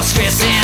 [0.00, 0.59] your stress